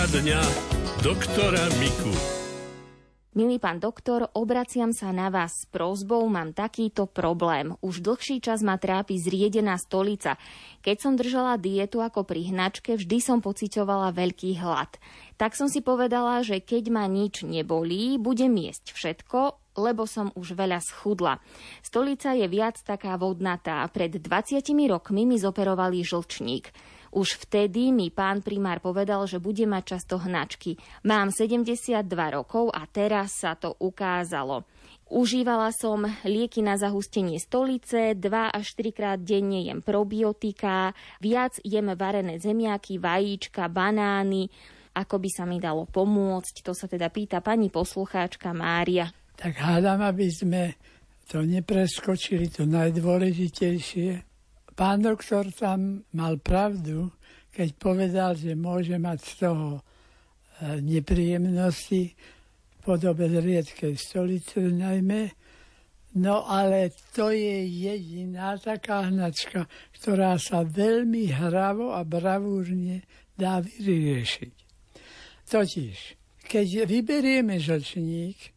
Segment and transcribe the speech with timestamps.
[0.00, 0.40] Poradňa
[1.04, 2.08] doktora Miku.
[3.36, 7.76] Milý pán doktor, obraciam sa na vás s prozbou, mám takýto problém.
[7.84, 10.40] Už dlhší čas ma trápi zriedená stolica.
[10.80, 14.96] Keď som držala dietu ako pri hnačke, vždy som pocitovala veľký hlad.
[15.36, 20.56] Tak som si povedala, že keď ma nič nebolí, budem jesť všetko, lebo som už
[20.56, 21.44] veľa schudla.
[21.84, 23.84] Stolica je viac taká vodnatá.
[23.92, 26.72] Pred 20 rokmi mi zoperovali žlčník.
[27.10, 30.78] Už vtedy mi pán primár povedal, že bude mať často hnačky.
[31.02, 34.62] Mám 72 rokov a teraz sa to ukázalo.
[35.10, 41.90] Užívala som lieky na zahustenie stolice, 2 až 3 krát denne jem probiotika, viac jem
[41.98, 44.46] varené zemiaky, vajíčka, banány,
[44.94, 46.62] ako by sa mi dalo pomôcť.
[46.62, 49.10] To sa teda pýta pani poslucháčka Mária.
[49.34, 50.78] Tak hádam, aby sme
[51.26, 54.29] to nepreskočili, to najdôležitejšie.
[54.80, 57.12] Pán doktor tam mal pravdu,
[57.52, 59.80] keď povedal, že môže mať z toho e,
[60.80, 65.36] nepríjemnosti v podobe riedkej stolice najmä,
[66.16, 69.68] no ale to je jediná taká hnačka,
[70.00, 73.04] ktorá sa veľmi hravo a bravúrne
[73.36, 74.54] dá vyriešiť.
[75.44, 75.96] Totiž,
[76.48, 78.56] keď vyberieme žlčník,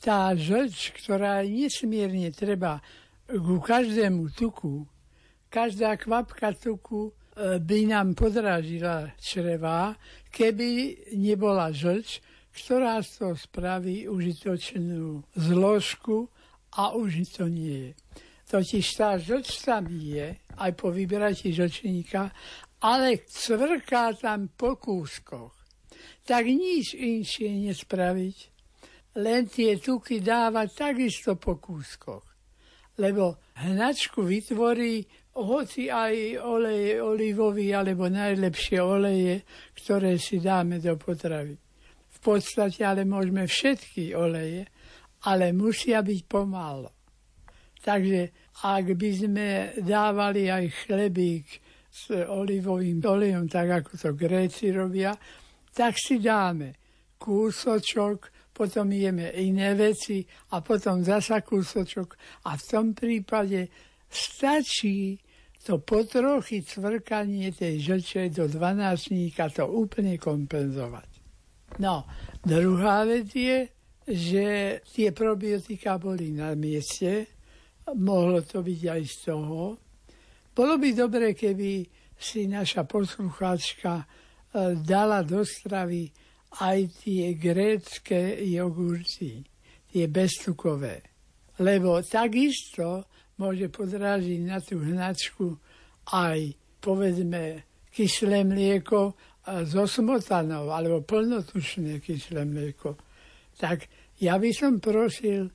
[0.00, 2.80] tá žlč, ktorá je nesmierne treba
[3.28, 4.88] ku každému tuku,
[5.48, 7.12] Každá kvapka tuku e,
[7.56, 9.96] by nám podrážila čreva,
[10.28, 12.20] keby nebola žlč,
[12.52, 16.28] ktorá z toho spraví užitočnú zložku
[16.76, 17.92] a už to nie je.
[18.48, 22.32] Totiž tá žlč tam je, aj po vybratí žlčníka,
[22.84, 25.52] ale cvrká tam po kúskoch.
[26.24, 28.36] Tak nič inšie nespraviť,
[29.16, 32.24] len tie tuky dávať takisto po kúskoch.
[32.98, 35.06] Lebo hnačku vytvorí
[35.44, 39.46] hoci aj olej olivový alebo najlepšie oleje,
[39.78, 41.54] ktoré si dáme do potravy.
[42.08, 44.66] V podstate ale môžeme všetky oleje,
[45.30, 46.90] ale musia byť pomálo.
[47.78, 49.48] Takže ak by sme
[49.86, 51.46] dávali aj chlebík
[51.86, 55.14] s olivovým olejom, tak ako to Gréci robia,
[55.70, 56.74] tak si dáme
[57.18, 62.18] kúsočok, potom jeme iné veci a potom zasa kúsočok.
[62.50, 63.70] A v tom prípade
[64.10, 65.14] stačí
[65.64, 71.10] to potrochy cvrkanie tej žlče do dvanáctníka to úplne kompenzovať.
[71.82, 72.08] No,
[72.40, 73.68] druhá vec je,
[74.08, 74.46] že
[74.88, 77.28] tie probiotika boli na mieste,
[77.92, 79.76] mohlo to byť aj z toho.
[80.56, 81.84] Bolo by dobre, keby
[82.18, 84.04] si naša poslucháčka e,
[84.80, 86.10] dala do stravy
[86.64, 89.44] aj tie grécké jogurty,
[89.92, 91.04] tie beztukové.
[91.60, 93.06] Lebo takisto
[93.38, 95.56] môže podrážiť na tú hnačku
[96.10, 97.62] aj, povedzme,
[97.94, 99.14] kyslé mlieko
[99.64, 102.98] zo smotanov, alebo plnotučné kyslé mlieko.
[103.56, 103.88] Tak
[104.20, 105.48] ja by som prosil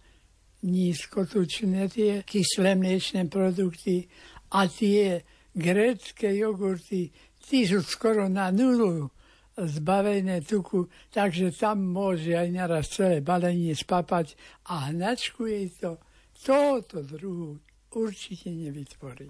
[0.63, 4.07] nízkotučné tie kyslé mliečné produkty
[4.55, 5.21] a tie
[5.53, 7.11] grécké jogurty,
[7.43, 9.11] tí sú skoro na nulu
[9.53, 14.33] zbavené tuku, takže tam môže aj naraz celé balenie spapať
[14.71, 16.01] a hnačku jej to
[16.41, 17.61] tohoto druhu
[17.95, 19.29] určite nevytvorí.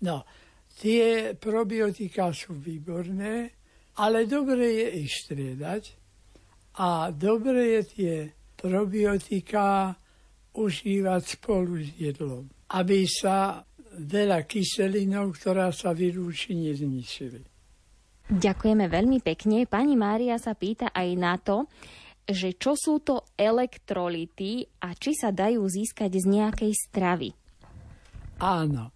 [0.00, 0.24] No,
[0.80, 3.52] tie probiotika sú výborné,
[4.00, 5.82] ale dobre je ich striedať
[6.80, 8.14] a dobre je tie
[8.56, 9.92] probiotika
[10.56, 13.60] užívať spolu s jedlom, aby sa
[14.00, 17.42] veľa kyselinov, ktorá sa vyrúči, nezničili.
[18.30, 19.66] Ďakujeme veľmi pekne.
[19.66, 21.66] Pani Mária sa pýta aj na to,
[22.30, 27.34] že čo sú to elektrolity a či sa dajú získať z nejakej stravy.
[28.40, 28.88] Áno,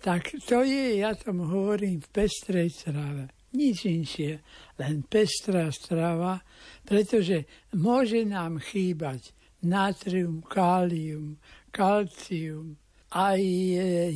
[0.00, 3.28] tak to je, ja tomu hovorím, v pestrej strave.
[3.52, 4.40] Nič inšie,
[4.80, 6.40] len pestrá strava,
[6.80, 7.44] pretože
[7.76, 11.36] môže nám chýbať natrium, kálium,
[11.68, 12.80] kalcium,
[13.12, 13.40] aj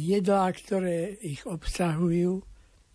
[0.00, 2.40] jedlá, ktoré ich obsahujú.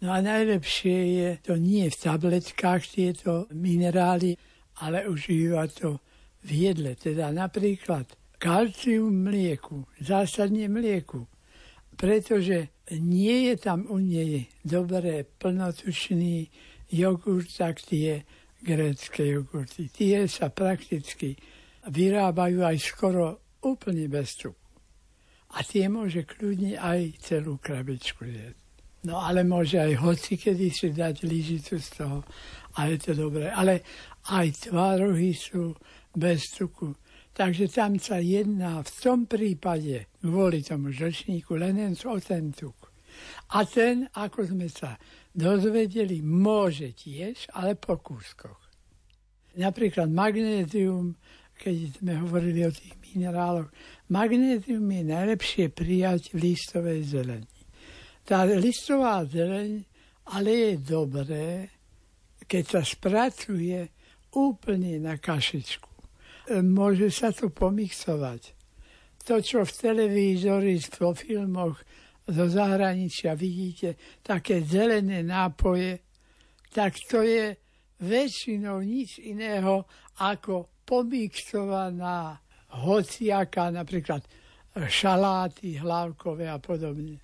[0.02, 4.34] No a najlepšie je to nie v tabletkách tieto minerály,
[4.81, 6.02] ale užívať to
[6.46, 6.97] v jedle.
[6.97, 8.09] Teda napríklad
[8.41, 11.29] kalcium mlieku, zásadne mlieku,
[11.97, 16.47] pretože nie je tam u nej dobré plnotučný
[16.91, 18.23] jogurt, tak tie
[18.61, 19.89] grécké jogurty.
[19.89, 21.37] Tie sa prakticky
[21.89, 23.25] vyrábajú aj skoro
[23.65, 24.61] úplne bez cukru.
[25.55, 28.65] A tie môže kľudne aj celú krabičku jesť.
[29.05, 32.25] No ale môže aj hoci kedy si dať lyžicu z toho
[32.75, 33.53] a je to dobré.
[33.53, 33.85] Ale
[34.33, 35.77] aj tvárohy sú
[36.17, 36.97] bez cukru.
[37.35, 42.96] Takže tam sa jedná v tom prípade kvôli tomu žlčníku len o ten tuk.
[43.52, 44.96] A ten, ako sme sa
[45.35, 48.59] dozvedeli, môže tiež, ale po kúskoch.
[49.59, 51.16] Napríklad magnézium,
[51.59, 53.72] keď sme hovorili o tých mineráloch,
[54.11, 57.59] magnézium je najlepšie prijať v listovej zeleni.
[58.23, 59.84] Tá listová zeleň
[60.26, 61.70] ale je dobré,
[62.47, 63.90] keď sa spracuje
[64.34, 65.94] úplne na kašičku.
[66.61, 68.53] Môže sa to pomixovať.
[69.25, 71.81] To, čo v televízori, vo filmoch
[72.29, 76.05] zo zahraničia vidíte, také zelené nápoje,
[76.69, 77.57] tak to je
[78.05, 79.89] väčšinou nič iného
[80.21, 82.37] ako pomixovaná
[82.85, 84.21] hociaká, napríklad
[84.75, 87.17] šaláty hlavkové a podobne.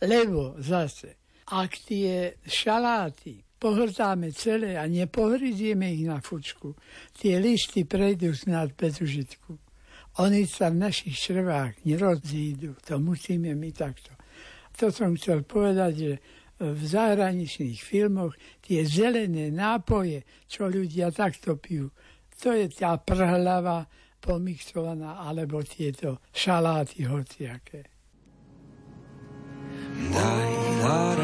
[0.00, 1.20] Lebo zase,
[1.52, 6.76] ak tie šaláty pohrdáme celé a nepohryzieme ich na fučku,
[7.16, 9.56] tie listy prejdú snad bez užitku.
[10.20, 14.12] Oni sa v našich črvách nerozídu, to musíme my takto.
[14.76, 16.12] To som chcel povedať, že
[16.60, 21.88] v zahraničných filmoch tie zelené nápoje, čo ľudia takto pijú,
[22.36, 23.88] to je tá prhlava
[24.20, 27.80] pomixovaná, alebo tieto šaláty hociaké.
[30.12, 30.48] Daj,
[30.84, 31.23] daj,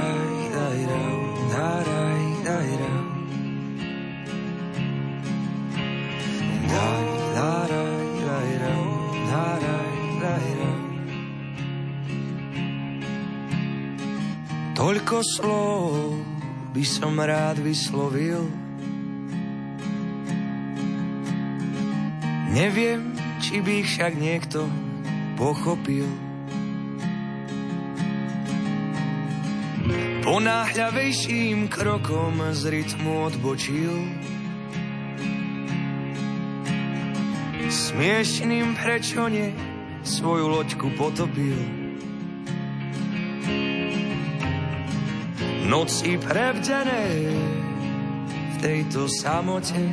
[14.81, 16.17] Toľko slov
[16.73, 18.49] by som rád vyslovil.
[22.57, 23.13] Neviem,
[23.45, 24.65] či by ich však niekto
[25.37, 26.09] pochopil.
[30.25, 33.93] Ponáhľavejším krokom z rytmu odbočil.
[37.69, 39.53] Smiešným prečo nie
[40.09, 41.80] svoju loďku potopil.
[45.71, 47.31] Noci prebdené
[48.27, 49.87] v tejto samote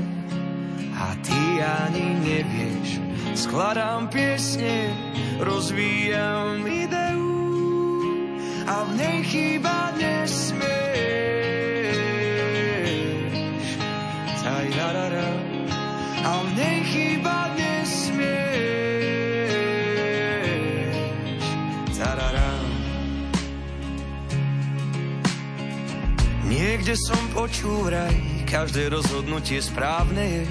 [0.98, 2.98] a ty ani nevieš.
[3.38, 4.90] Skladám piesne,
[5.38, 7.30] rozvíjam ideu
[8.66, 10.07] a v nej chýba nesmieš.
[26.88, 28.16] Niekde som počul vraj,
[28.48, 30.46] každé rozhodnutie správne je.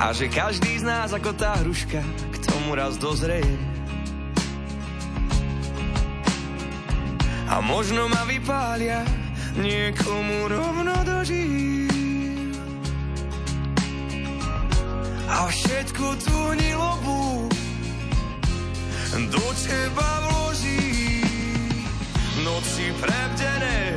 [0.00, 3.52] A že každý z nás ako tá hruška k tomu raz dozreje.
[7.52, 9.04] A možno ma vypália
[9.60, 12.56] niekomu rovno do žíl.
[15.28, 17.44] A všetku tú nilobu
[19.28, 20.49] do teba vložím
[22.80, 23.92] noci prebdené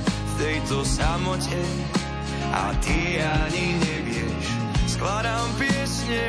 [0.00, 1.60] v tejto samote
[2.52, 4.46] a ty ani nevieš.
[4.96, 6.24] Skladám piesne,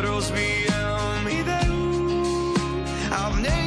[0.00, 1.84] rozvíjam ideu
[3.12, 3.63] a v nej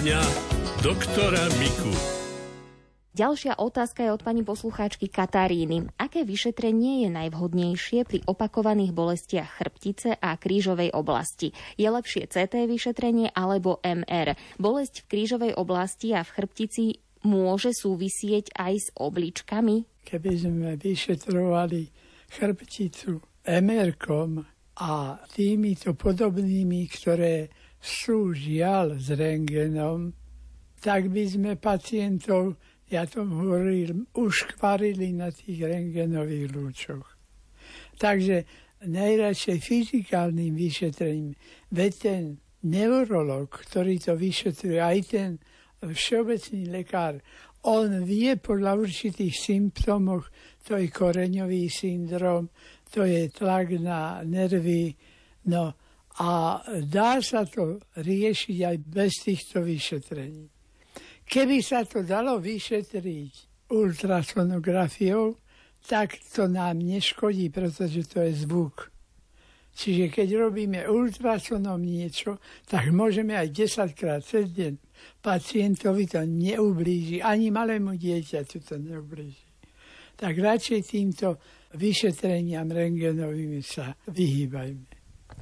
[0.00, 0.20] dňa
[0.80, 1.92] doktora Miku.
[3.12, 5.92] Ďalšia otázka je od pani poslucháčky Kataríny.
[6.00, 11.52] Aké vyšetrenie je najvhodnejšie pri opakovaných bolestiach chrbtice a krížovej oblasti?
[11.76, 14.40] Je lepšie CT vyšetrenie alebo MR?
[14.56, 16.84] Bolesť v krížovej oblasti a v chrbtici
[17.28, 20.08] môže súvisieť aj s obličkami?
[20.08, 21.92] Keby sme vyšetrovali
[22.40, 23.92] chrbticu mr
[24.80, 30.12] a týmito podobnými, ktoré sú žiaľ s rengenom,
[30.80, 32.56] tak by sme pacientov
[32.90, 37.06] ja tomu hovorím, uškvarili na tých rengenových lúčoch.
[37.94, 38.42] Takže
[38.82, 41.38] najradšej fyzikálnym vyšetrením,
[41.70, 42.22] veď ten
[42.66, 45.30] neurolog, ktorý to vyšetruje, aj ten
[45.86, 47.22] všeobecný lekár,
[47.62, 50.26] on vie podľa určitých symptómov,
[50.66, 52.50] to je koreňový syndrom,
[52.90, 54.96] to je tlak na nervy,
[55.46, 55.78] no
[56.20, 60.52] a dá sa to riešiť aj bez týchto vyšetrení.
[61.24, 63.32] Keby sa to dalo vyšetriť
[63.72, 65.40] ultrasonografiou,
[65.80, 68.92] tak to nám neškodí, pretože to je zvuk.
[69.70, 72.36] Čiže keď robíme ultrasonom niečo,
[72.68, 74.76] tak môžeme aj 10 krát cez deň.
[75.24, 79.48] Pacientovi to neublíži, ani malému dieťaťu to neublíži.
[80.20, 81.40] Tak radšej týmto
[81.80, 84.89] vyšetreniam rengenovými sa vyhýbajme.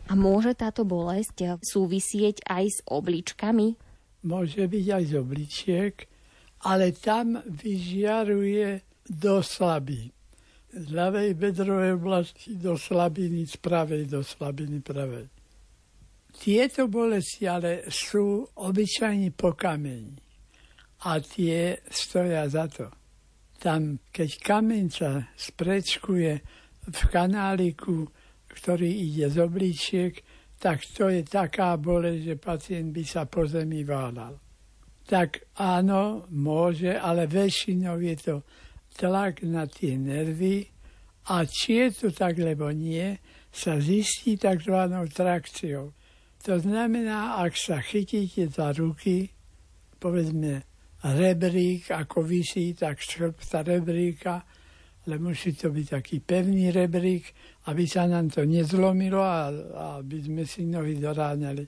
[0.09, 3.89] A môže táto bolesť súvisieť aj s obličkami?
[4.27, 5.95] môže byť aj z obličiek,
[6.67, 10.11] ale tam vyžiaruje do slabín.
[10.69, 15.31] Z ľavej bedrovej oblasti do slabiny, z pravej do slabiny pravej.
[16.39, 20.13] Tieto bolesti ale sú obyčajne po kameni
[21.09, 22.93] a tie stoja za to.
[23.59, 26.33] Tam, keď kameň sa sprečkuje
[26.85, 28.07] v kanáliku,
[28.49, 30.13] ktorý ide z obličiek,
[30.59, 34.35] tak to je taká bolesť, že pacient by sa po zemi válal.
[35.07, 38.35] Tak áno, môže, ale väčšinou je to
[38.99, 40.67] tlak na tie nervy
[41.31, 43.17] a či je to tak, lebo nie,
[43.49, 44.77] sa zistí tzv.
[45.15, 45.95] trakciou.
[46.45, 49.31] To znamená, ak sa chytíte za ruky,
[49.99, 50.63] povedzme
[51.03, 54.43] rebrík, ako vysí, tak škrpta rebríka,
[55.09, 57.33] ale musí to byť taký pevný rebrík,
[57.73, 61.65] aby sa nám to nezlomilo a, a aby sme si nohy doráňali.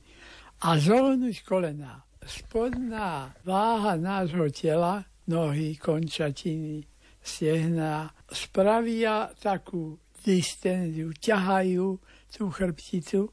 [0.69, 2.05] A zohnúť kolena.
[2.21, 6.85] Spodná váha nášho tela, nohy, končatiny,
[7.25, 11.97] stehna, spravia takú distenziu, ťahajú
[12.29, 13.25] tú chrbticu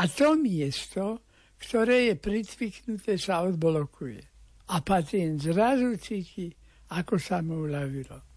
[0.00, 1.20] a to miesto,
[1.60, 4.24] ktoré je pritviknuté, sa odblokuje.
[4.72, 6.48] A pacient zrazu cíti,
[6.96, 8.29] ako sa mu uľavilo.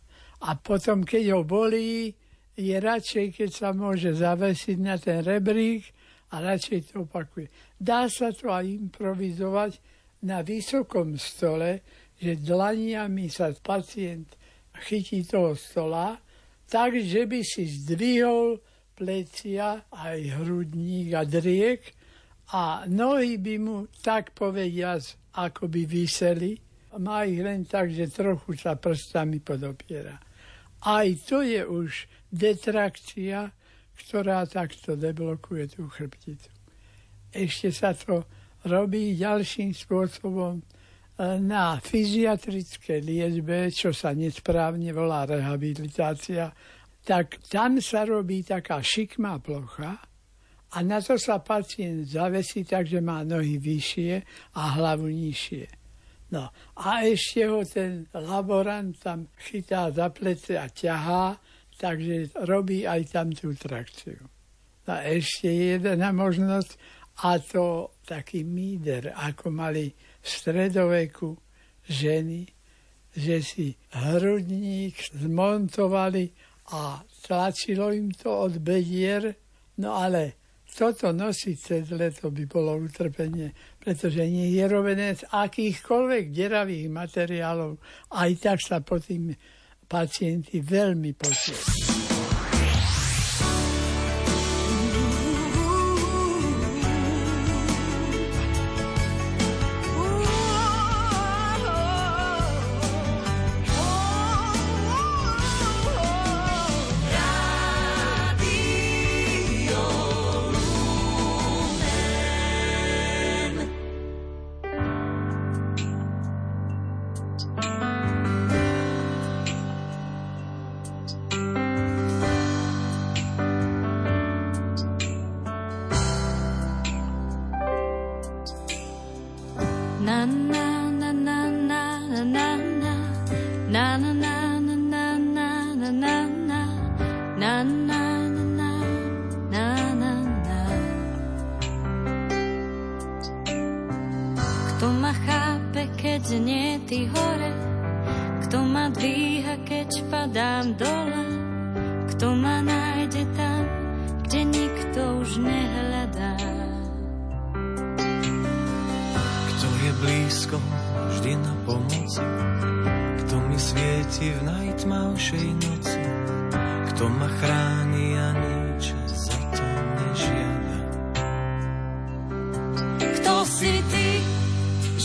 [0.44, 2.12] A potom, keď ho bolí,
[2.54, 5.88] je radšej, keď sa môže zavesiť na ten rebrík
[6.36, 7.48] a radšej to opakuje.
[7.80, 9.80] Dá sa to aj improvizovať
[10.28, 11.82] na vysokom stole,
[12.20, 14.36] že dlaniami sa pacient
[14.84, 16.20] chytí toho stola,
[16.68, 18.60] tak, že by si zdvihol
[18.94, 21.82] plecia, aj hrudník a driek
[22.54, 25.02] a nohy by mu tak povediac
[25.34, 26.58] ako by vyseli.
[27.02, 30.14] Má ich len tak, že trochu sa prstami podopiera.
[30.84, 33.56] Aj to je už detrakcia,
[33.96, 36.52] ktorá takto deblokuje tú chrbticu.
[37.32, 38.28] Ešte sa to
[38.68, 40.64] robí ďalším spôsobom e,
[41.40, 46.52] na fyziatrické liečbe, čo sa nesprávne volá rehabilitácia,
[47.04, 50.00] tak tam sa robí taká šikmá plocha
[50.74, 54.14] a na to sa pacient zavesí tak, že má nohy vyššie
[54.58, 55.83] a hlavu nižšie.
[56.34, 56.50] No
[56.82, 61.38] a ešte ho ten laborant tam chytá za plece a ťahá,
[61.78, 64.18] takže robí aj tam tú trakciu.
[64.90, 65.48] A ešte
[65.78, 66.72] jedna možnosť,
[67.22, 71.38] a to taký míder, ako mali v stredoveku
[71.86, 72.50] ženy,
[73.14, 76.34] že si hrudník zmontovali
[76.74, 79.38] a tlačilo im to od bedier,
[79.78, 80.42] no ale
[80.74, 87.76] toto nosiť cez leto by bolo utrpenie, pretože nie je robené z akýchkoľvek deravých materiálov.
[88.16, 89.36] Aj tak sa po tým
[89.84, 91.93] pacienti veľmi potieť.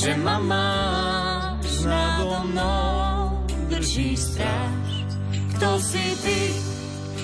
[0.04, 2.72] że mama nado mną
[3.70, 4.88] drży straż.
[5.54, 6.38] Kto si ty,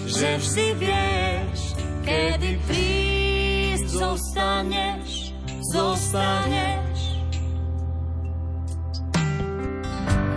[0.07, 1.63] że wsi wiesz,
[2.05, 5.33] kiedy przyjść zostaniesz,
[5.73, 7.03] zostaniesz.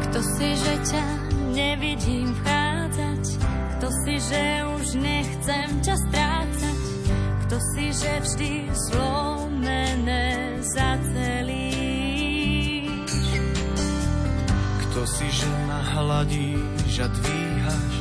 [0.03, 1.03] Kto si, że cię
[1.53, 3.23] nie vidím vchádzať,
[3.77, 6.81] kto si, že už nechcem ťa strácať,
[7.45, 10.87] kto si, že vždy zlomené za.
[15.07, 17.95] Si, že ma hladíš a dvíhaš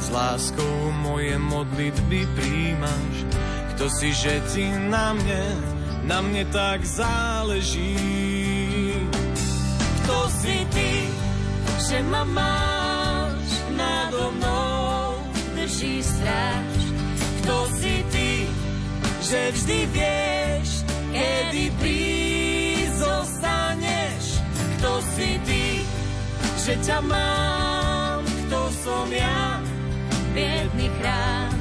[0.00, 3.14] S láskou moje modlitby príjmaš
[3.76, 5.44] Kto si, že ti na mne,
[6.08, 8.00] na mne tak záleží
[10.02, 10.92] Kto si ty,
[11.90, 15.20] že ma máš nado mnou,
[15.54, 16.80] drží stráž?
[17.42, 18.30] Kto si ty,
[19.22, 20.70] že vždy vieš,
[21.12, 24.24] kedy prísť zostaneš?
[24.78, 25.65] Kto si ty,
[26.66, 28.26] že ťa mám?
[28.26, 29.62] Kto som ja,
[30.34, 31.54] biedný chrám?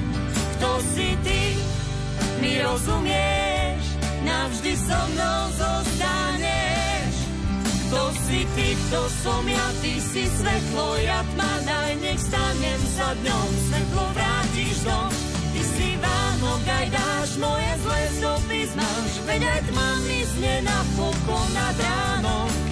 [0.58, 1.42] Kto si ty,
[2.42, 3.86] mi rozumieš?
[4.26, 7.14] Navždy so mnou zostaneš.
[7.86, 13.14] Kto si ty, kto som ja, ty si svetlo, ja tma, daj, nech stanem sa
[13.14, 15.14] dňom, svetlo vrátiš dom.
[15.54, 20.80] Ty si Vánok, aj dáš moje zlé stopy znáš, veď aj tma mi znie na
[20.98, 22.65] pokon nad ránom.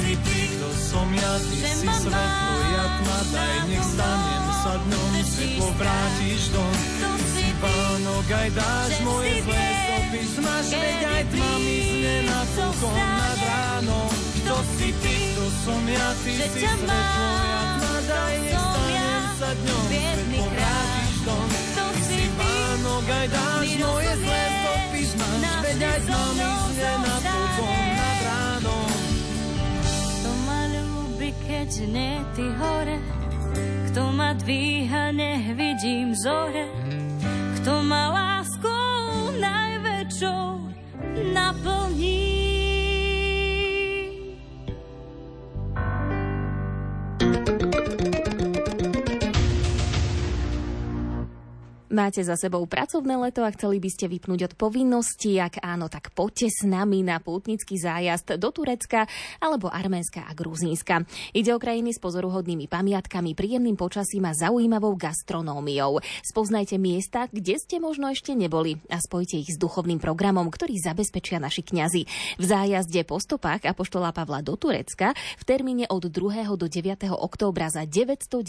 [0.00, 4.74] Si ty, Kto som ja, ty Že si svetlo, ja tma, daj, nech stanem sa
[4.80, 6.72] dňom Svetlo vrátiš dom.
[6.72, 10.20] Kto si ty, Pánok, aj dáš moje zlé stopy.
[10.40, 15.44] Zmaž, veď aj tma mi zne na prísť pokon nad ránom kto si ty, Kto
[15.68, 17.00] som ja, ty si svetlo,
[17.44, 21.48] ja tma, daj, nech stanem sa dňom Svetlo vrátiš dom.
[21.76, 25.00] Ty si ty, Pánok, aj dáš moje zlé stopy.
[25.20, 27.89] Navždy veď aj tma mi zne nad ránom
[31.46, 32.98] keď nie ty hore
[33.90, 36.66] Kto ma dvíha, nech vidím zore
[37.60, 40.44] Kto ma láskou najväčšou
[41.34, 42.29] naplní
[51.90, 55.42] Máte za sebou pracovné leto a chceli by ste vypnúť od povinností?
[55.42, 59.10] Ak áno, tak poďte s nami na pútnický zájazd do Turecka
[59.42, 61.02] alebo Arménska a Gruzínska.
[61.34, 65.98] Ide o krajiny s pozoruhodnými pamiatkami, príjemným počasím a zaujímavou gastronómiou.
[66.22, 71.42] Spoznajte miesta, kde ste možno ešte neboli a spojte ich s duchovným programom, ktorý zabezpečia
[71.42, 72.02] naši kňazi.
[72.38, 76.54] V zájazde po stopách Apoštola Pavla do Turecka v termíne od 2.
[76.54, 77.10] do 9.
[77.18, 78.46] októbra za 990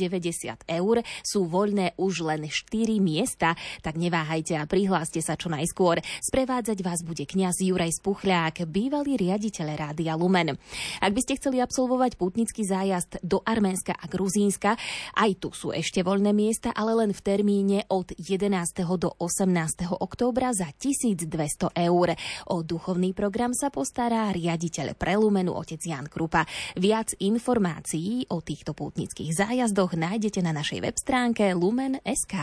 [0.70, 6.02] eur sú voľné už len 4 miesta, tak neváhajte a prihláste sa čo najskôr.
[6.24, 10.58] Sprevádzať vás bude kňaz Juraj Spuchľák, bývalý riaditeľ Rádia Lumen.
[11.00, 14.76] Ak by ste chceli absolvovať putnický zájazd do Arménska a Gruzínska,
[15.16, 18.50] aj tu sú ešte voľné miesta, ale len v termíne od 11.
[18.98, 19.92] do 18.
[19.92, 22.08] októbra za 1200 eur.
[22.50, 26.44] O duchovný program sa postará riaditeľ pre Lumenu otec Jan Krupa.
[26.76, 32.36] Viac informácií o týchto pútnických zájazdoch nájdete na našej web stránke lumen.sk.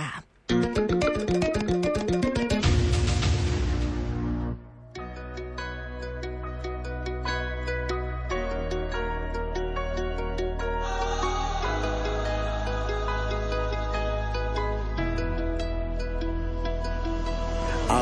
[0.51, 0.57] I've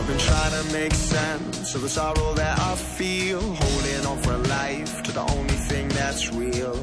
[0.06, 5.02] been trying to make sense of the sorrow that I feel, holding on for life
[5.02, 6.78] to the only thing that's real.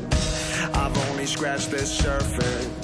[0.74, 2.83] I've only scratched the surface.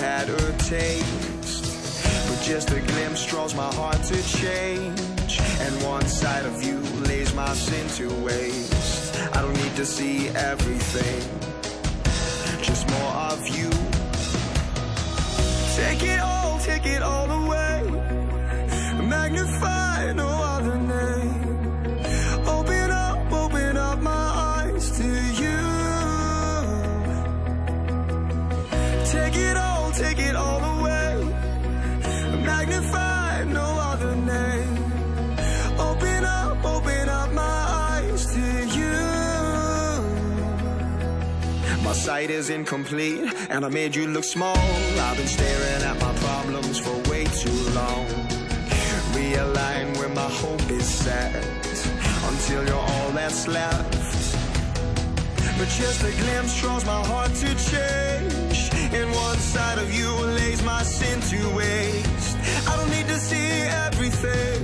[0.00, 5.40] Had a taste, but just a glimpse draws my heart to change.
[5.60, 9.14] And one side of you lays my sin to waste.
[9.36, 11.22] I don't need to see everything,
[12.62, 13.70] just more of you.
[15.76, 17.82] Take it all, take it all away.
[19.02, 19.79] Magnify
[42.20, 44.58] sight is incomplete, and I made you look small.
[45.06, 48.06] I've been staring at my problems for way too long.
[49.16, 51.34] Realign where my hope is set
[52.30, 53.92] until you're all that's left.
[55.58, 58.58] But just a glimpse draws my heart to change.
[58.98, 62.36] and one side of you lays my sin to waste.
[62.68, 63.50] I don't need to see
[63.86, 64.62] everything,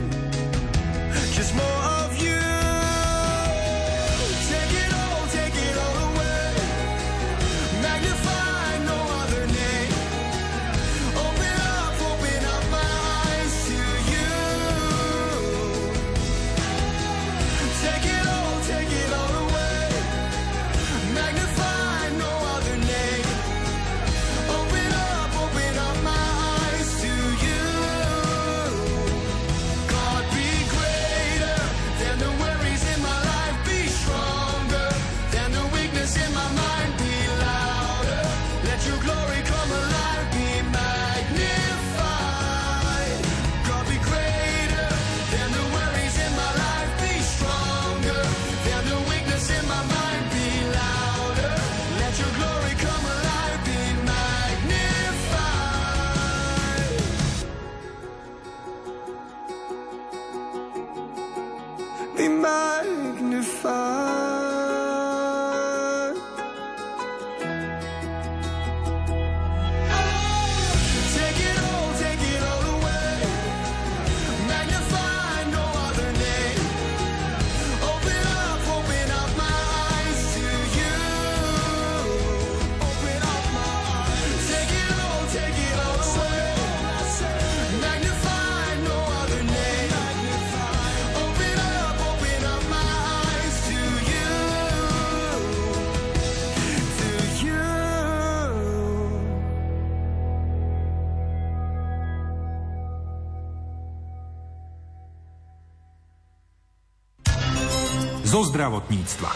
[108.36, 109.32] zo zdravotníctva.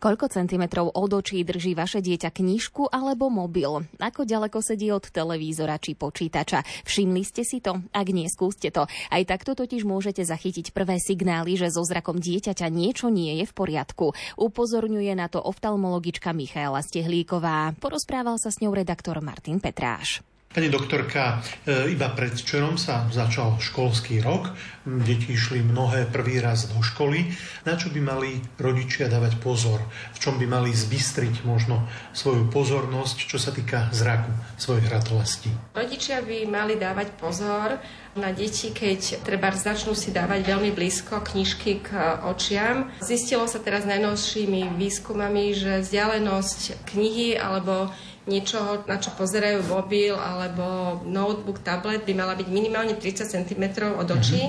[0.00, 3.84] Koľko centimetrov od očí drží vaše dieťa knižku alebo mobil?
[4.00, 6.64] Ako ďaleko sedí od televízora či počítača?
[6.88, 7.76] Všimli ste si to?
[7.92, 8.88] Ak nie, skúste to.
[8.88, 13.52] Aj takto totiž môžete zachytiť prvé signály, že so zrakom dieťaťa niečo nie je v
[13.52, 14.16] poriadku.
[14.40, 17.76] Upozorňuje na to oftalmologička Michaela Stehlíková.
[17.76, 20.24] Porozprával sa s ňou redaktor Martin Petráš.
[20.54, 24.54] Pani doktorka, e, iba predvčerom sa začal školský rok,
[24.86, 27.26] deti išli mnohé prvý raz do školy.
[27.66, 29.82] Na čo by mali rodičia dávať pozor?
[30.14, 31.82] V čom by mali zbystriť možno
[32.14, 35.50] svoju pozornosť, čo sa týka zraku svojich ratolestí?
[35.74, 37.82] Rodičia by mali dávať pozor
[38.14, 41.98] na deti, keď treba začnú si dávať veľmi blízko knižky k
[42.30, 42.94] očiam.
[43.02, 47.90] Zistilo sa teraz najnovšími výskumami, že vzdialenosť knihy alebo
[48.24, 53.64] niečoho, na čo pozerajú mobil alebo notebook, tablet, by mala byť minimálne 30 cm
[54.00, 54.40] od očí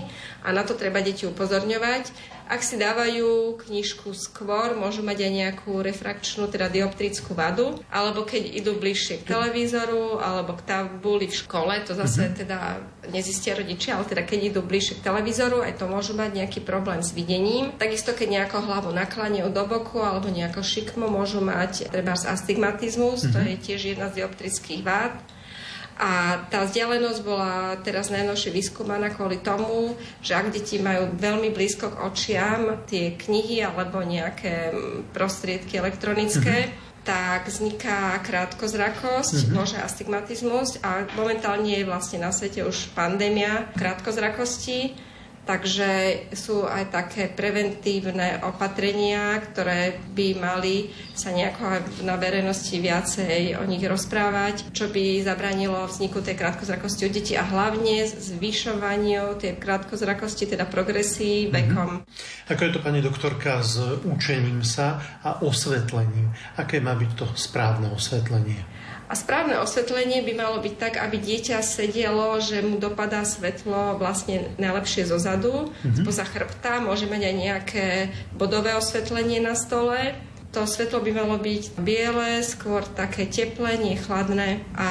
[0.44, 2.35] a na to treba deti upozorňovať.
[2.46, 8.62] Ak si dávajú knižku skôr, môžu mať aj nejakú refrakčnú, teda dioptrickú vadu, alebo keď
[8.62, 14.06] idú bližšie k televízoru alebo k tabuli v škole, to zase teda nezistia rodičia, ale
[14.06, 17.74] teda keď idú bližšie k televízoru, aj to môžu mať nejaký problém s videním.
[17.82, 23.42] Takisto keď nejako hlavu nakláňajú do boku alebo nejako šikmo, môžu mať treba astigmatizmus, to
[23.42, 25.18] je tiež jedna z dioptrických vád.
[25.96, 31.96] A tá vzdialenosť bola teraz najnovšie vyskúmaná kvôli tomu, že ak deti majú veľmi blízko
[31.96, 37.08] k očiam tie knihy alebo nejaké mm, prostriedky elektronické, mm-hmm.
[37.08, 39.56] tak vzniká krátkozrakosť, mm-hmm.
[39.56, 45.15] môže astigmatizmus a momentálne je vlastne na svete už pandémia krátkozrakosti.
[45.46, 53.64] Takže sú aj také preventívne opatrenia, ktoré by mali sa nejako na verejnosti viacej o
[53.70, 60.50] nich rozprávať, čo by zabranilo vzniku tej krátkozrakosti u detí a hlavne zvyšovaniu tej krátkozrakosti,
[60.50, 62.02] teda progresii vekom.
[62.50, 66.34] Ako je to, pani doktorka, s učením sa a osvetlením?
[66.58, 68.85] Aké má byť to správne osvetlenie?
[69.06, 74.50] A správne osvetlenie by malo byť tak, aby dieťa sedelo, že mu dopadá svetlo vlastne
[74.58, 76.02] najlepšie zo zadu, mm-hmm.
[76.02, 77.88] spoza chrbta, môže mať aj nejaké
[78.34, 80.18] bodové osvetlenie na stole.
[80.56, 84.88] To svetlo by malo byť biele, skôr také teplé, nie chladné a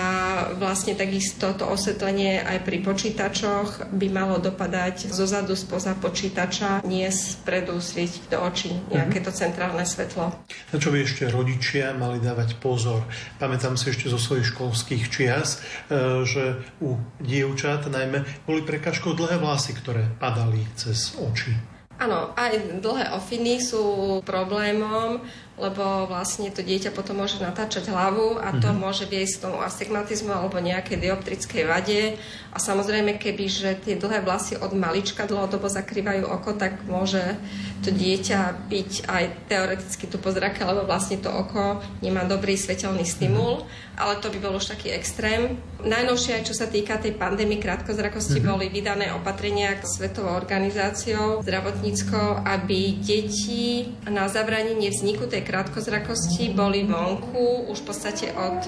[0.61, 7.09] vlastne takisto to osvetlenie aj pri počítačoch by malo dopadať zo zadu spoza počítača, nie
[7.09, 10.37] spredu svietiť do očí nejaké to centrálne svetlo.
[10.69, 13.01] Na čo by ešte rodičia mali dávať pozor?
[13.41, 19.41] Pamätám si ešte zo svojich školských čias, e, že u dievčat najmä boli prekažkou dlhé
[19.41, 21.73] vlasy, ktoré padali cez oči.
[21.95, 25.23] Áno, aj dlhé ofiny sú problémom.
[25.55, 28.83] Lebo vlastne to dieťa potom môže natáčať hlavu a to mm-hmm.
[28.83, 32.19] môže viesť k tomu astigmatizmu alebo nejakej dioptrickej vade.
[32.51, 37.39] A samozrejme, keby že tie dlhé vlasy od malička dlhodobo zakrývajú oko, tak môže
[37.87, 43.63] to dieťa byť aj teoreticky tu pozrake, lebo vlastne to oko nemá dobrý svetelný stimul,
[43.63, 44.03] mm-hmm.
[44.03, 45.63] ale to by bol už taký extrém.
[45.87, 48.51] Najnovšie, čo sa týka tej pandémie krátkozrakosti, mm-hmm.
[48.51, 57.69] boli vydané opatrenia Svetovou organizáciou zdravotníckou, aby deti na zabranenie vzniku tej krátkozrakosti boli vonku
[57.69, 58.65] už v podstate od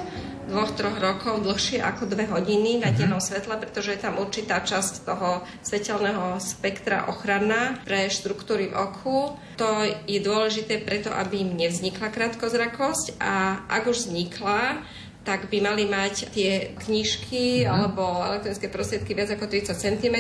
[0.47, 2.97] dvoch, troch rokov dlhšie ako dve hodiny na mhm.
[2.97, 9.35] dennom svetle, pretože je tam určitá časť toho svetelného spektra ochranná pre štruktúry v oku.
[9.59, 9.69] To
[10.07, 14.85] je dôležité preto, aby im nevznikla krátkozrakosť a ak už vznikla,
[15.27, 17.69] tak by mali mať tie knižky mm.
[17.69, 20.17] alebo elektronické prostriedky viac ako 30 cm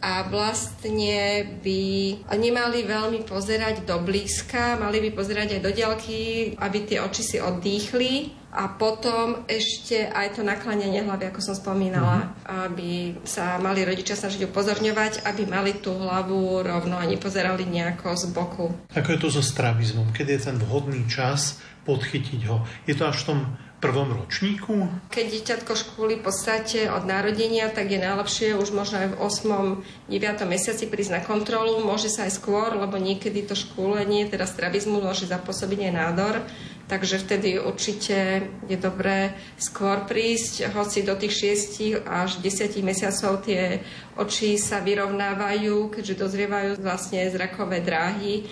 [0.00, 1.84] a vlastne by
[2.32, 6.20] nemali veľmi pozerať do blízka, mali by pozerať aj do diaľky,
[6.56, 12.32] aby tie oči si oddýchli a potom ešte aj to nakláňanie hlavy, ako som spomínala,
[12.32, 12.64] mm-hmm.
[12.64, 12.92] aby
[13.28, 18.72] sa mali rodičia snažiť upozorňovať, aby mali tú hlavu rovno a nepozerali nejako z boku.
[18.96, 20.16] Ako je to so stravizmom?
[20.16, 22.64] Keď je ten vhodný čas podchytiť ho?
[22.88, 23.38] Je to až v tom
[23.78, 24.90] prvom ročníku?
[25.14, 30.10] Keď dieťatko škôli v podstate od narodenia, tak je najlepšie už možno aj v 8.
[30.10, 30.44] 9.
[30.50, 31.78] mesiaci prísť na kontrolu.
[31.82, 36.34] Môže sa aj skôr, lebo niekedy to škôlenie, teda stravizmu, môže zapôsobiť aj nádor.
[36.88, 43.84] Takže vtedy určite je dobré skôr prísť, hoci do tých 6 až 10 mesiacov tie
[44.16, 48.48] oči sa vyrovnávajú, keďže dozrievajú vlastne zrakové dráhy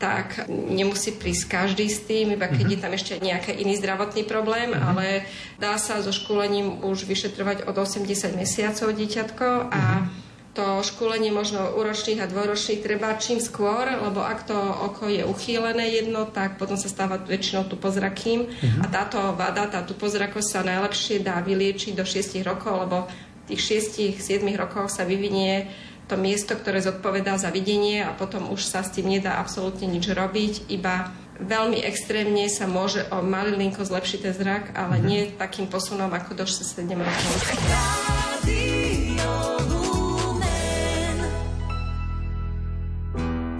[0.00, 2.72] tak nemusí prísť každý s tým, iba keď mm-hmm.
[2.72, 4.88] je tam ešte nejaký iný zdravotný problém, mm-hmm.
[4.88, 5.28] ale
[5.60, 11.62] dá sa so škôlením už vyšetrovať od 80 mesiacov dieťatko a mm-hmm to školenie možno
[11.78, 16.74] úročných a dvojročných treba čím skôr, lebo ak to oko je uchýlené jedno, tak potom
[16.74, 18.82] sa stáva väčšinou tupozrakým mm-hmm.
[18.82, 23.06] a táto vada, tá tupozrakosť sa najlepšie dá vyliečiť do 6 rokov, lebo
[23.46, 23.86] v tých
[24.18, 25.70] 6-7 rokoch sa vyvinie
[26.10, 30.10] to miesto, ktoré zodpovedá za videnie a potom už sa s tým nedá absolútne nič
[30.10, 35.06] robiť, iba veľmi extrémne sa môže o malilinko zlepšiť ten zrak, ale mm-hmm.
[35.06, 37.32] nie takým posunom ako do 6-7 rokov.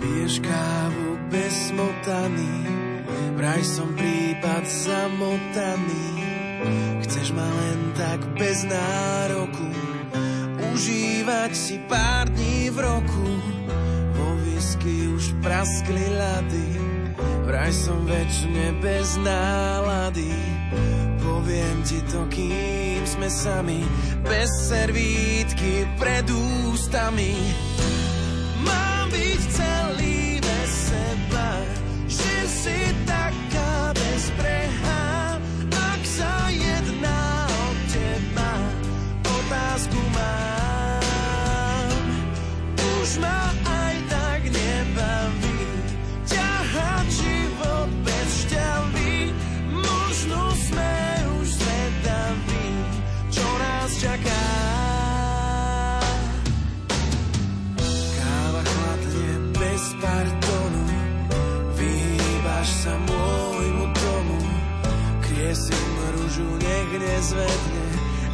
[0.03, 2.53] Piješ kávu bez smotany,
[3.39, 6.07] vraj som prípad zamotaný.
[7.07, 9.50] Chceš ma len tak bez nároku,
[10.81, 13.29] užívať si pár dní v roku.
[14.17, 16.73] Vo whisky už praskli lady,
[17.45, 20.33] vraj som väčšine bez nálady.
[21.21, 23.85] Poviem ti to, kým sme sami,
[24.25, 26.25] bez servítky pred
[26.73, 27.37] ústami.
[28.65, 29.70] Mám byť celý
[60.01, 60.85] pardonu,
[61.77, 64.39] vyhýbaš sa môjmu domu.
[65.21, 67.85] Kriesím rúžu, nech nezvedne,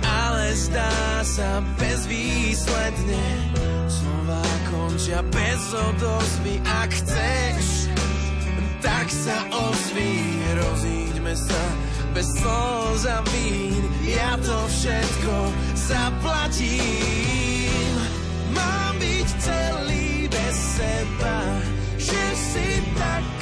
[0.07, 3.26] ale zdá sa bezvýsledne.
[3.87, 7.90] Slova končia bez odozvy Ak chceš,
[8.83, 11.62] tak sa ozví Rozíďme sa
[12.14, 15.35] bez slov za vín Ja to všetko
[15.74, 17.45] zaplatím
[22.46, 23.36] Že si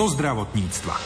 [0.00, 0.96] zo zdravotníctva.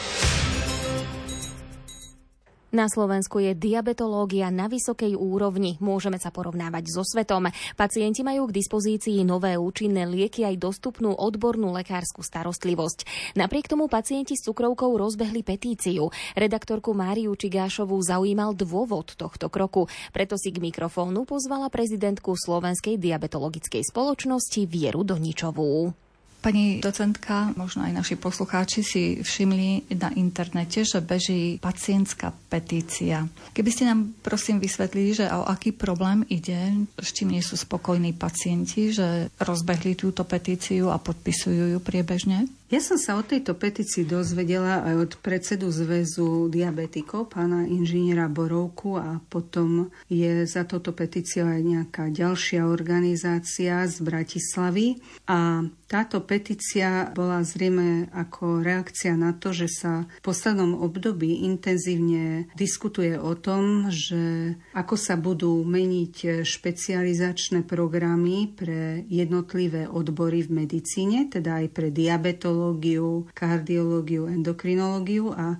[2.71, 5.75] Na Slovensku je diabetológia na vysokej úrovni.
[5.83, 7.51] Môžeme sa porovnávať so svetom.
[7.75, 13.35] Pacienti majú k dispozícii nové účinné lieky aj dostupnú odbornú lekárskú starostlivosť.
[13.35, 16.07] Napriek tomu pacienti s cukrovkou rozbehli petíciu.
[16.31, 19.91] Redaktorku Máriu Čigášovú zaujímal dôvod tohto kroku.
[20.15, 26.04] Preto si k mikrofónu pozvala prezidentku Slovenskej diabetologickej spoločnosti Vieru Doničovú.
[26.45, 33.25] Pani docentka, možno aj naši poslucháči si všimli na internete, že beží pacientská petícia.
[33.49, 38.13] Keby ste nám prosím vysvetlili, že o aký problém ide, s čím nie sú spokojní
[38.13, 42.45] pacienti, že rozbehli túto petíciu a podpisujú ju priebežne?
[42.65, 48.97] Ja som sa o tejto petícii dozvedela aj od predsedu zväzu diabetikov, pána inžiniera Borovku
[48.97, 54.97] a potom je za toto petíciu aj nejaká ďalšia organizácia z Bratislavy.
[55.29, 62.49] A táto petícia bola zrejme ako reakcia na to, že sa v poslednom období intenzívne
[62.57, 71.29] diskutuje o tom, že ako sa budú meniť špecializačné programy pre jednotlivé odbory v medicíne,
[71.29, 75.59] teda aj pre diabetológiu, neurológiu, kardiológiu, endokrinológiu a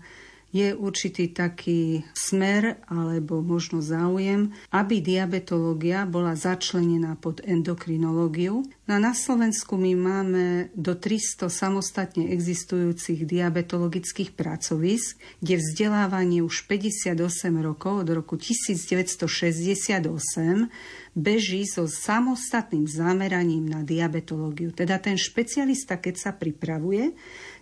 [0.56, 8.64] je určitý taký smer alebo možno záujem, aby diabetológia bola začlenená pod endokrinológiu.
[8.88, 17.20] No na Slovensku my máme do 300 samostatne existujúcich diabetologických pracovisk, kde vzdelávanie už 58
[17.60, 20.72] rokov, od roku 1968,
[21.16, 24.76] beží so samostatným zameraním na diabetológiu.
[24.76, 27.16] Teda ten špecialista, keď sa pripravuje,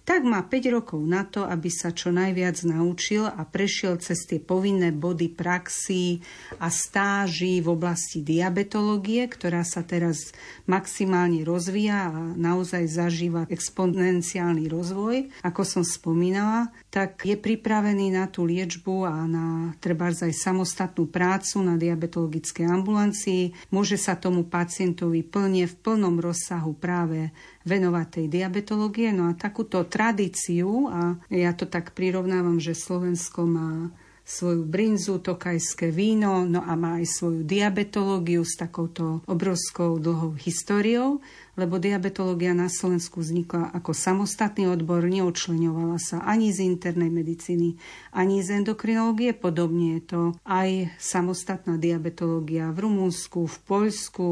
[0.04, 4.40] tak má 5 rokov na to, aby sa čo najviac naučil a prešiel cez tie
[4.44, 6.20] povinné body praxi
[6.60, 10.36] a stáži v oblasti diabetológie, ktorá sa teraz
[10.68, 18.44] maximálne rozvíja a naozaj zažíva exponenciálny rozvoj, ako som spomínala, tak je pripravený na tú
[18.44, 23.56] liečbu a na treba aj samostatnú prácu na diabetologickej ambulancii.
[23.72, 27.32] Môže sa tomu pacientovi plne v plnom rozsahu práve
[27.64, 29.10] venovať tej diabetológie.
[29.12, 33.92] No a takúto tradíciu, a ja to tak prirovnávam, že Slovensko má
[34.24, 41.20] svoju brinzu, tokajské víno, no a má aj svoju diabetológiu s takouto obrovskou dlhou históriou,
[41.60, 47.76] lebo diabetológia na Slovensku vznikla ako samostatný odbor, neočleňovala sa ani z internej medicíny,
[48.16, 49.36] ani z endokrinológie.
[49.36, 54.28] Podobne je to aj samostatná diabetológia v Rumunsku, v Poľsku,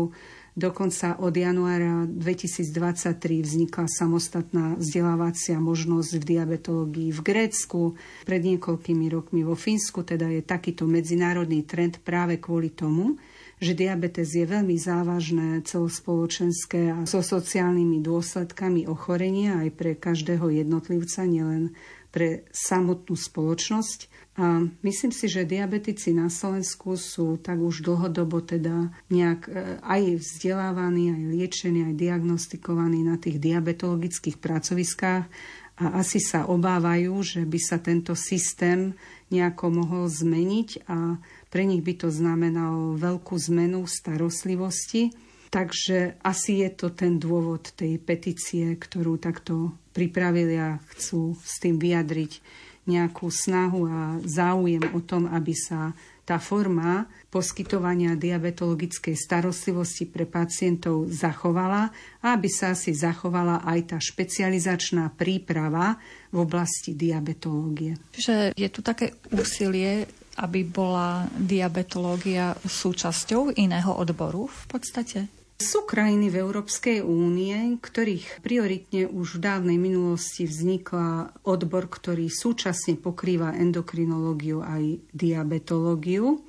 [0.52, 7.96] Dokonca od januára 2023 vznikla samostatná vzdelávacia možnosť v diabetológii v Grécku,
[8.28, 13.16] pred niekoľkými rokmi vo Fínsku, teda je takýto medzinárodný trend práve kvôli tomu,
[13.64, 21.24] že diabetes je veľmi závažné celospoločenské a so sociálnymi dôsledkami ochorenia aj pre každého jednotlivca,
[21.32, 21.72] nielen
[22.12, 24.11] pre samotnú spoločnosť.
[24.40, 30.24] A myslím si, že diabetici na Slovensku sú tak už dlhodobo teda nejak e, aj
[30.24, 35.28] vzdelávaní, aj liečení, aj diagnostikovaní na tých diabetologických pracoviskách
[35.82, 38.96] a asi sa obávajú, že by sa tento systém
[39.36, 41.20] nejako mohol zmeniť a
[41.52, 45.12] pre nich by to znamenalo veľkú zmenu starostlivosti.
[45.52, 51.76] Takže asi je to ten dôvod tej petície, ktorú takto pripravili a chcú s tým
[51.76, 52.32] vyjadriť
[52.90, 55.94] nejakú snahu a záujem o tom, aby sa
[56.26, 61.92] tá forma poskytovania diabetologickej starostlivosti pre pacientov zachovala
[62.24, 65.98] a aby sa si zachovala aj tá špecializačná príprava
[66.30, 68.00] v oblasti diabetológie.
[68.16, 70.08] Že je tu také úsilie
[70.40, 75.41] aby bola diabetológia súčasťou iného odboru v podstate?
[75.62, 82.98] Sú krajiny v Európskej únie, ktorých prioritne už v dávnej minulosti vznikla odbor, ktorý súčasne
[82.98, 86.42] pokrýva endokrinológiu aj diabetológiu.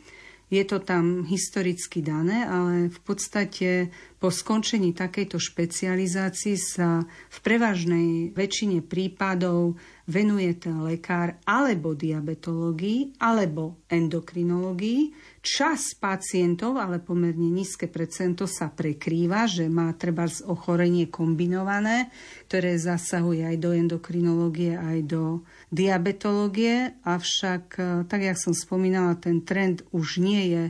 [0.48, 3.92] Je to tam historicky dané, ale v podstate
[4.22, 9.74] po skončení takejto špecializácii sa v prevažnej väčšine prípadov
[10.06, 19.50] venuje ten lekár alebo diabetológii, alebo endokrinológii, Čas pacientov, ale pomerne nízke percento sa prekrýva,
[19.50, 22.14] že má treba ochorenie kombinované,
[22.46, 25.42] ktoré zasahuje aj do endokrinológie, aj do
[25.74, 26.94] diabetológie.
[27.02, 30.62] Avšak, e, tak jak som spomínala, ten trend už nie je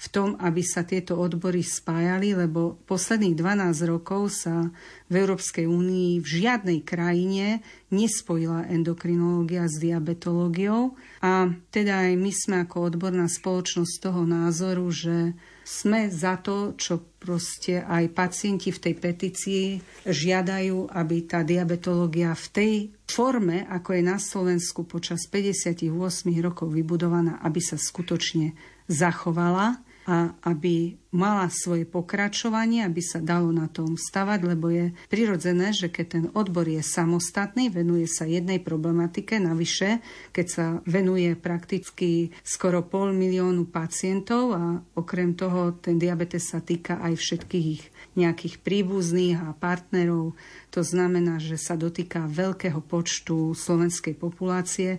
[0.00, 4.72] v tom, aby sa tieto odbory spájali, lebo posledných 12 rokov sa
[5.12, 7.60] v Európskej únii v žiadnej krajine
[7.92, 10.96] nespojila endokrinológia s diabetológiou.
[11.20, 15.36] A teda aj my sme ako odborná spoločnosť toho názoru, že
[15.68, 19.64] sme za to, čo proste aj pacienti v tej petícii
[20.08, 22.72] žiadajú, aby tá diabetológia v tej
[23.04, 25.92] forme, ako je na Slovensku počas 58
[26.40, 28.56] rokov vybudovaná, aby sa skutočne
[28.88, 35.70] zachovala a aby mala svoje pokračovanie, aby sa dalo na tom stavať, lebo je prirodzené,
[35.70, 40.02] že keď ten odbor je samostatný, venuje sa jednej problematike, navyše,
[40.34, 46.98] keď sa venuje prakticky skoro pol miliónu pacientov a okrem toho ten diabetes sa týka
[46.98, 47.80] aj všetkých
[48.18, 50.34] nejakých príbuzných a partnerov.
[50.74, 54.98] To znamená, že sa dotýka veľkého počtu slovenskej populácie,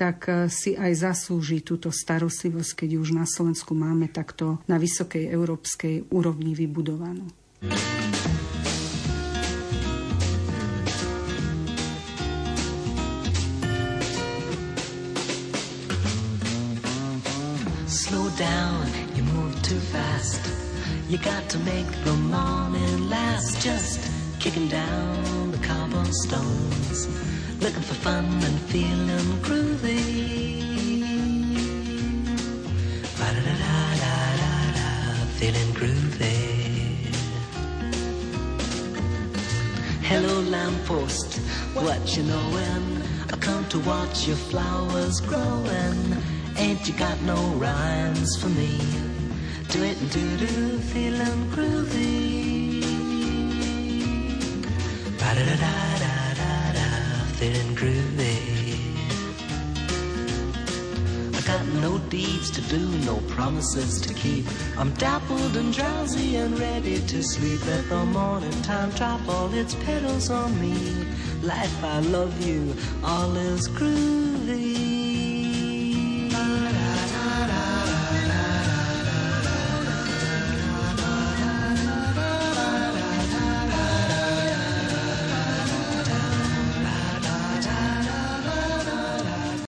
[0.00, 5.28] tak eh, si aj zaslúži túto starostlivosť, keď už na Slovensku máme takto na vysokej
[5.28, 7.28] európskej úrovni vybudovanú.
[17.84, 20.40] Slow down, you move too fast.
[21.12, 23.60] You got to make the morning last.
[23.60, 24.00] Just
[24.40, 27.10] kicking down the cobblestones.
[27.60, 30.00] Looking for fun and feeling groovy.
[33.18, 34.88] Ba-da-da-da-da-da,
[35.38, 36.38] feeling groovy.
[40.02, 41.36] Hello lamppost,
[41.74, 43.02] what you knowin'?
[43.30, 46.16] I come to watch your flowers growing.
[46.56, 48.78] Ain't you got no rhymes for me?
[49.68, 52.80] Do it and do do, feeling groovy.
[55.18, 56.29] Ba-da-da-da-da feeling
[61.74, 64.46] no deeds to do, no promises to keep.
[64.78, 67.64] I'm dappled and drowsy and ready to sleep.
[67.66, 71.06] Let the morning time drop all its petals on me.
[71.42, 74.29] Life, I love you, all is groovy.